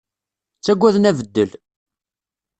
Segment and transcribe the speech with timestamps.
[0.57, 1.51] Ttagaden abeddel.